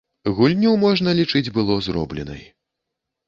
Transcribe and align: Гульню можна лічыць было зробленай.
Гульню 0.37 0.71
можна 0.83 1.13
лічыць 1.19 1.53
было 1.57 1.77
зробленай. 1.87 2.43